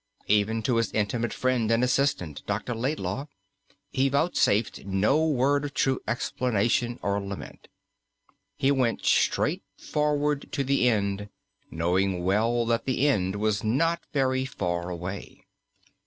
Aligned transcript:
Even 0.25 0.63
to 0.63 0.77
his 0.77 0.91
intimate 0.93 1.31
friend 1.31 1.69
and 1.69 1.83
assistant, 1.83 2.43
Dr. 2.47 2.73
Laidlaw, 2.73 3.27
he 3.91 4.09
vouchsafed 4.09 4.83
no 4.83 5.23
word 5.23 5.63
of 5.63 5.75
true 5.75 5.99
explanation 6.07 6.97
or 7.03 7.21
lament. 7.21 7.67
He 8.57 8.71
went 8.71 9.05
straight 9.05 9.61
forward 9.77 10.51
to 10.53 10.63
the 10.63 10.89
end, 10.89 11.29
knowing 11.69 12.23
well 12.23 12.65
that 12.65 12.85
the 12.85 13.07
end 13.07 13.35
was 13.35 13.63
not 13.63 14.01
very 14.11 14.43
far 14.43 14.89
away. 14.89 15.45